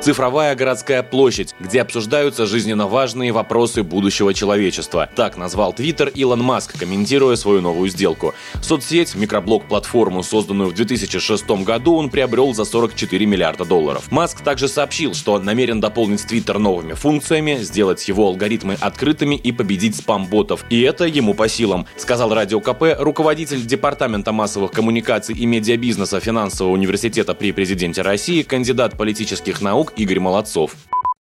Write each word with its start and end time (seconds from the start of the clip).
Цифровая 0.00 0.54
городская 0.54 1.02
площадь, 1.02 1.54
где 1.60 1.82
обсуждаются 1.82 2.46
жизненно 2.46 2.86
важные 2.86 3.32
вопросы 3.32 3.82
будущего 3.82 4.32
человечества. 4.32 5.10
Так 5.14 5.36
назвал 5.36 5.74
Твиттер 5.74 6.08
Илон 6.08 6.42
Маск, 6.42 6.78
комментируя 6.78 7.36
свою 7.36 7.60
новую 7.60 7.90
сделку. 7.90 8.32
Соцсеть, 8.62 9.14
микроблог-платформу, 9.14 10.22
созданную 10.22 10.70
в 10.70 10.74
2006 10.74 11.50
году, 11.64 11.96
он 11.96 12.08
приобрел 12.08 12.54
за 12.54 12.64
44 12.64 13.26
миллиарда 13.26 13.66
долларов. 13.66 14.10
Маск 14.10 14.40
также 14.40 14.68
сообщил, 14.68 15.12
что 15.12 15.38
намерен 15.38 15.80
дополнить 15.80 16.26
Твиттер 16.26 16.58
новыми 16.58 16.94
функциями, 16.94 17.58
сделать 17.60 18.08
его 18.08 18.26
алгоритмы 18.28 18.78
открытыми 18.80 19.34
и 19.34 19.52
победить 19.52 19.96
спам-ботов. 19.96 20.64
И 20.70 20.80
это 20.80 21.04
ему 21.04 21.34
по 21.34 21.46
силам, 21.46 21.86
сказал 21.98 22.32
Радио 22.32 22.60
КП 22.60 22.96
руководитель 22.98 23.66
Департамента 23.66 24.32
массовых 24.32 24.72
коммуникаций 24.72 25.34
и 25.34 25.44
медиабизнеса 25.44 26.20
Финансового 26.20 26.72
университета 26.72 27.34
при 27.34 27.52
президенте 27.52 28.00
России, 28.00 28.40
кандидат 28.40 28.96
политических 28.96 29.60
наук 29.60 29.89
Игорь 29.96 30.20
Молодцов. 30.20 30.72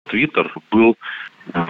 Твиттер 0.09 0.53
был 0.71 0.97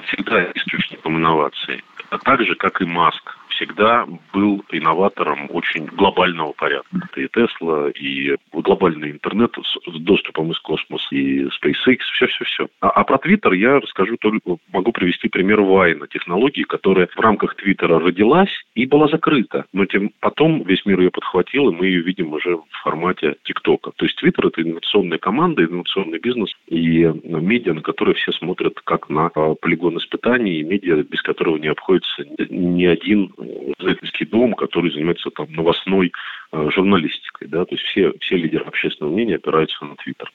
всегда 0.06 0.45
источником 0.52 1.16
инноваций, 1.16 1.82
а 2.10 2.19
так 2.19 2.41
же, 2.42 2.55
как 2.55 2.80
и 2.80 2.84
Маск 2.84 3.38
всегда 3.56 4.06
был 4.33 4.65
инноватором 4.70 5.48
очень 5.51 5.87
глобального 5.87 6.52
порядка. 6.52 6.98
И 7.16 7.28
Тесла, 7.28 7.88
и 7.91 8.37
глобальный 8.52 9.10
интернет 9.10 9.55
с 9.56 9.98
доступом 10.01 10.52
из 10.52 10.59
космоса, 10.60 11.06
и 11.10 11.45
SpaceX, 11.45 11.98
все-все-все. 12.14 12.69
А, 12.80 12.91
а 12.91 13.05
про 13.05 13.19
Твиттер 13.19 13.52
я 13.52 13.80
расскажу 13.80 14.16
только, 14.20 14.56
могу 14.73 14.92
привести 14.92 15.28
пример 15.28 15.61
Вайна, 15.61 16.06
технологии, 16.06 16.62
которая 16.62 17.09
в 17.09 17.20
рамках 17.20 17.56
Твиттера 17.56 17.98
родилась 17.98 18.50
и 18.74 18.87
была 18.87 19.09
закрыта. 19.09 19.64
Но 19.73 19.86
тем 19.86 20.11
потом 20.20 20.62
весь 20.62 20.84
мир 20.84 21.00
ее 21.00 21.11
подхватил, 21.11 21.70
и 21.70 21.75
мы 21.75 21.86
ее 21.86 22.02
видим 22.02 22.33
уже 22.33 22.56
в 22.56 22.64
формате 22.83 23.36
ТикТока. 23.45 23.92
То 23.97 24.05
есть 24.05 24.17
Твиттер– 24.19 24.47
это 24.48 24.62
инновационная 24.62 25.19
команда, 25.19 25.64
инновационный 25.64 26.19
бизнес 26.19 26.52
и 26.69 27.11
медиа, 27.25 27.75
на 27.75 27.83
которые 27.83 28.14
все 28.14 28.33
смотрят 28.33 28.80
как 28.84 29.08
на 29.08 29.30
а, 29.34 29.55
полигон 29.55 29.98
испытаний, 29.98 30.61
и 30.61 30.64
медиа, 30.64 31.02
без 31.02 31.23
которого 31.23 31.56
не 31.56 31.69
обходится 31.69 32.25
ни 32.50 32.84
один 32.84 33.33
издательский 33.78 34.27
дом, 34.27 34.55
который 34.55 34.91
занимается 34.92 35.30
там 35.30 35.52
новостной 35.52 36.12
э, 36.52 36.69
журналистикой. 36.75 37.48
Да? 37.48 37.64
То 37.64 37.75
есть 37.75 37.84
все, 37.84 38.12
все 38.20 38.36
лидеры 38.36 38.64
общественного 38.64 39.12
мнения 39.12 39.36
опираются 39.36 39.84
на 39.84 39.97
Твиттер. 39.97 40.30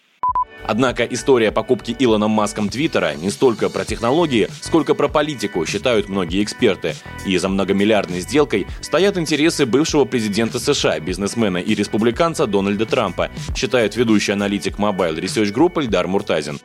Однако 0.63 1.03
история 1.05 1.51
покупки 1.51 1.95
Илоном 1.97 2.31
Маском 2.31 2.69
Твиттера 2.69 3.15
не 3.15 3.29
столько 3.29 3.69
про 3.69 3.83
технологии, 3.83 4.47
сколько 4.61 4.93
про 4.93 5.07
политику, 5.07 5.65
считают 5.65 6.07
многие 6.07 6.43
эксперты. 6.43 6.93
И 7.25 7.37
за 7.37 7.49
многомиллиардной 7.49 8.19
сделкой 8.19 8.67
стоят 8.81 9.17
интересы 9.17 9.65
бывшего 9.65 10.05
президента 10.05 10.59
США, 10.59 10.99
бизнесмена 10.99 11.57
и 11.57 11.73
республиканца 11.73 12.45
Дональда 12.45 12.85
Трампа, 12.85 13.31
считает 13.55 13.95
ведущий 13.95 14.33
аналитик 14.33 14.77
Mobile 14.77 15.19
Research 15.19 15.53
Group 15.53 15.81
Эльдар 15.81 16.07
Муртазин. 16.07 16.59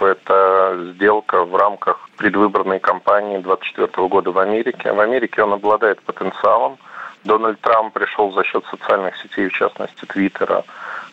Это 0.00 0.92
сделка 0.92 1.44
в 1.44 1.54
рамках 1.56 2.08
предвыборной 2.16 2.80
кампании 2.80 3.38
2024 3.38 4.08
года 4.08 4.30
в 4.30 4.38
Америке. 4.38 4.92
В 4.92 5.00
Америке 5.00 5.42
он 5.42 5.52
обладает 5.52 6.00
потенциалом. 6.02 6.78
Дональд 7.24 7.60
Трамп 7.60 7.92
пришел 7.92 8.32
за 8.32 8.44
счет 8.44 8.64
социальных 8.70 9.16
сетей, 9.16 9.48
в 9.48 9.52
частности 9.52 10.04
Твиттера, 10.06 10.64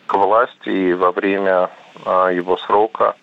к 0.06 0.14
власти, 0.14 0.68
и 0.68 0.94
во 0.94 1.10
время 1.10 1.70
а, 2.04 2.28
его 2.28 2.56
срока 2.56 3.16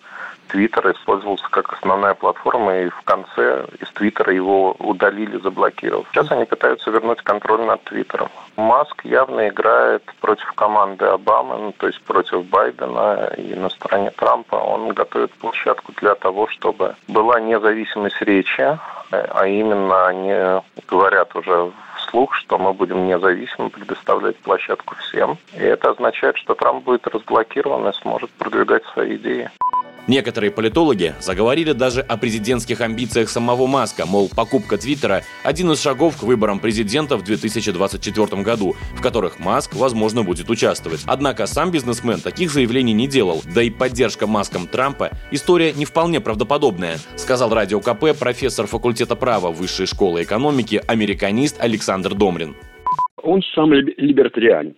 Твиттер 0.48 0.92
использовался 0.92 1.46
как 1.50 1.72
основная 1.72 2.14
платформа, 2.14 2.80
и 2.80 2.88
в 2.88 3.02
конце 3.02 3.66
из 3.80 3.90
Твиттера 3.90 4.32
его 4.32 4.72
удалили, 4.78 5.38
заблокировав. 5.38 6.06
Сейчас 6.12 6.30
они 6.30 6.44
пытаются 6.44 6.90
вернуть 6.90 7.22
контроль 7.22 7.62
над 7.62 7.82
Твиттером. 7.84 8.28
Маск 8.56 9.04
явно 9.04 9.48
играет 9.48 10.02
против 10.20 10.52
команды 10.52 11.06
Обамы, 11.06 11.58
ну, 11.58 11.72
то 11.72 11.86
есть 11.86 12.00
против 12.02 12.44
Байдена 12.44 13.32
и 13.36 13.54
на 13.54 13.68
стороне 13.68 14.10
Трампа. 14.10 14.56
Он 14.56 14.88
готовит 14.88 15.32
площадку 15.32 15.92
для 16.00 16.14
того, 16.14 16.46
чтобы 16.48 16.94
была 17.08 17.40
независимость 17.40 18.20
речи, 18.22 18.78
а 19.10 19.46
именно 19.46 20.06
они 20.06 20.62
говорят 20.88 21.34
уже 21.36 21.72
вслух, 21.98 22.34
что 22.34 22.58
мы 22.58 22.72
будем 22.72 23.06
независимо 23.06 23.70
предоставлять 23.70 24.36
площадку 24.38 24.94
всем. 24.96 25.38
И 25.54 25.62
это 25.62 25.90
означает, 25.90 26.36
что 26.36 26.54
Трамп 26.54 26.84
будет 26.84 27.06
разблокирован 27.06 27.88
и 27.88 27.92
сможет 27.94 28.30
продвигать 28.30 28.84
свои 28.92 29.16
идеи. 29.16 29.50
Некоторые 30.06 30.50
политологи 30.50 31.14
заговорили 31.18 31.72
даже 31.72 32.02
о 32.02 32.18
президентских 32.18 32.82
амбициях 32.82 33.30
самого 33.30 33.66
Маска, 33.66 34.04
мол, 34.04 34.28
покупка 34.28 34.76
Твиттера– 34.76 35.22
один 35.44 35.72
из 35.72 35.80
шагов 35.80 36.18
к 36.18 36.22
выборам 36.24 36.58
президента 36.58 37.16
в 37.16 37.24
2024 37.24 38.42
году, 38.42 38.74
в 38.94 39.00
которых 39.00 39.38
Маск, 39.38 39.74
возможно, 39.74 40.22
будет 40.22 40.50
участвовать. 40.50 41.02
Однако 41.06 41.46
сам 41.46 41.70
бизнесмен 41.70 42.20
таких 42.20 42.50
заявлений 42.50 42.92
не 42.92 43.08
делал, 43.08 43.42
да 43.54 43.62
и 43.62 43.70
поддержка 43.70 44.26
Маском 44.26 44.66
Трампа– 44.66 45.10
история 45.30 45.72
не 45.72 45.86
вполне 45.86 46.20
правдоподобная, 46.20 46.98
сказал 47.16 47.54
Радио 47.54 47.80
КП 47.80 48.18
профессор 48.18 48.66
факультета 48.66 49.16
права 49.16 49.50
Высшей 49.50 49.86
школы 49.86 50.22
экономики, 50.22 50.82
американист 50.86 51.62
Александр 51.62 52.14
Домрин. 52.14 52.54
Он 53.22 53.40
сам 53.54 53.72
либертарианец 53.72 54.76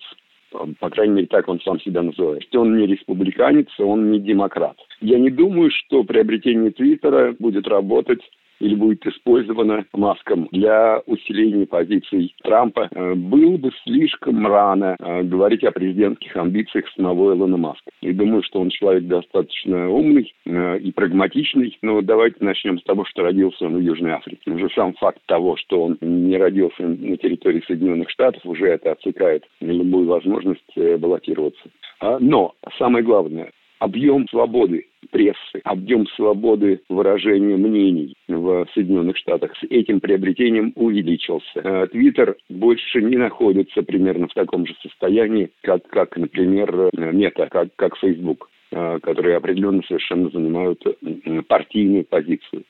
по 0.50 0.90
крайней 0.90 1.14
мере, 1.14 1.26
так 1.26 1.48
он 1.48 1.60
сам 1.60 1.80
себя 1.80 2.02
называет. 2.02 2.54
Он 2.54 2.76
не 2.76 2.86
республиканец, 2.86 3.68
он 3.78 4.10
не 4.10 4.20
демократ. 4.20 4.76
Я 5.00 5.18
не 5.18 5.30
думаю, 5.30 5.70
что 5.70 6.04
приобретение 6.04 6.70
Твиттера 6.70 7.34
будет 7.38 7.66
работать 7.66 8.20
или 8.60 8.74
будет 8.74 9.06
использовано 9.06 9.84
Маском 9.92 10.48
для 10.52 11.00
усиления 11.06 11.66
позиций 11.66 12.34
Трампа, 12.42 12.88
э, 12.90 13.14
было 13.14 13.56
бы 13.56 13.70
слишком 13.84 14.46
рано 14.46 14.96
э, 14.98 15.22
говорить 15.22 15.64
о 15.64 15.72
президентских 15.72 16.36
амбициях 16.36 16.88
самого 16.96 17.34
Илона 17.34 17.56
Маска. 17.56 17.90
И 18.00 18.12
думаю, 18.12 18.42
что 18.42 18.60
он 18.60 18.70
человек 18.70 19.04
достаточно 19.04 19.90
умный 19.90 20.32
э, 20.44 20.78
и 20.78 20.92
прагматичный. 20.92 21.76
Но 21.82 22.00
давайте 22.02 22.36
начнем 22.40 22.78
с 22.78 22.84
того, 22.84 23.04
что 23.04 23.22
родился 23.22 23.66
он 23.66 23.76
в 23.76 23.80
Южной 23.80 24.12
Африке. 24.12 24.50
Уже 24.50 24.68
сам 24.70 24.94
факт 24.94 25.20
того, 25.26 25.56
что 25.56 25.84
он 25.84 25.98
не 26.00 26.36
родился 26.36 26.82
на 26.82 27.16
территории 27.16 27.62
Соединенных 27.66 28.10
Штатов, 28.10 28.44
уже 28.44 28.66
это 28.68 28.92
отсекает 28.92 29.44
любую 29.60 30.06
возможность 30.06 30.76
баллотироваться. 30.98 31.62
А, 32.00 32.18
но 32.20 32.54
самое 32.78 33.04
главное, 33.04 33.50
объем 33.78 34.28
свободы 34.28 34.86
прессы, 35.10 35.60
объем 35.64 36.06
свободы 36.08 36.80
выражения 36.88 37.56
мнений 37.56 38.14
в 38.28 38.66
Соединенных 38.74 39.16
Штатах 39.16 39.52
с 39.56 39.62
этим 39.68 40.00
приобретением 40.00 40.72
увеличился. 40.74 41.46
Э, 41.56 41.86
Твиттер 41.88 42.36
больше 42.48 43.02
не 43.02 43.16
находится 43.16 43.82
примерно 43.82 44.28
в 44.28 44.34
таком 44.34 44.66
же 44.66 44.74
состоянии, 44.82 45.50
как, 45.62 45.86
как 45.88 46.16
например, 46.16 46.90
Мета, 46.96 47.48
как, 47.50 47.68
как 47.76 47.96
Facebook 47.96 48.48
э, 48.72 48.98
которые 49.02 49.36
определенно 49.36 49.82
совершенно 49.86 50.30
занимают 50.30 50.82
партийную 51.48 52.04
позицию. 52.04 52.64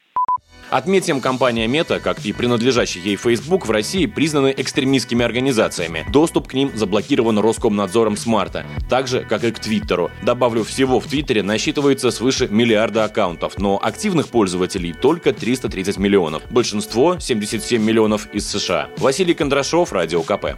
Отметим, 0.71 1.21
компания 1.21 1.67
Meta, 1.67 2.01
как 2.01 2.25
и 2.25 2.33
принадлежащий 2.33 3.01
ей 3.01 3.17
Facebook, 3.17 3.67
в 3.67 3.71
России 3.71 4.07
признаны 4.07 4.53
экстремистскими 4.57 5.25
организациями. 5.25 6.05
Доступ 6.13 6.49
к 6.49 6.55
ним 6.55 6.73
заблокирован 6.75 7.39
Роскомнадзором 7.39 8.17
с 8.17 8.27
марта, 8.27 8.67
так 8.89 9.07
же, 9.07 9.21
как 9.21 9.45
и 9.45 9.53
к 9.53 9.61
Твиттеру. 9.61 10.11
Добавлю, 10.23 10.65
всего 10.65 10.99
в 10.99 11.07
Твиттере 11.07 11.43
насчитывается 11.43 12.11
свыше 12.11 12.49
миллиарда 12.49 13.05
аккаунтов, 13.05 13.59
но 13.59 13.79
активных 13.81 14.29
пользователей 14.29 14.93
только 14.93 15.33
330 15.33 15.99
миллионов. 15.99 16.43
Большинство, 16.51 17.19
77 17.19 17.83
миллионов, 17.83 18.29
из 18.33 18.49
США. 18.49 18.89
Василий 18.99 19.35
Кондрашов, 19.35 19.93
Радио 19.93 20.23
КП. 20.23 20.57